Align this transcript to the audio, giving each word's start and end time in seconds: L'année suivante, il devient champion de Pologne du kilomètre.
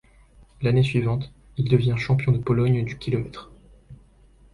L'année 0.63 0.81
suivante, 0.81 1.31
il 1.57 1.69
devient 1.69 1.93
champion 1.95 2.31
de 2.31 2.39
Pologne 2.39 2.83
du 2.83 2.97
kilomètre. 2.97 3.51